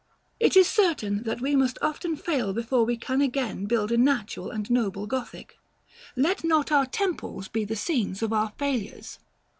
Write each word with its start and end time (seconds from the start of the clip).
It 0.39 0.57
is 0.57 0.67
certain 0.67 1.21
that 1.25 1.41
we 1.41 1.55
must 1.55 1.77
often 1.79 2.15
fail 2.17 2.53
before 2.53 2.85
we 2.85 2.97
can 2.97 3.21
again 3.21 3.65
build 3.67 3.91
a 3.91 3.97
natural 3.99 4.49
and 4.49 4.67
noble 4.67 5.05
Gothic: 5.05 5.59
let 6.15 6.43
not 6.43 6.71
our 6.71 6.87
temples 6.87 7.47
be 7.47 7.65
the 7.65 7.75
scenes 7.75 8.23
of 8.23 8.33
our 8.33 8.51
failures. 8.57 9.19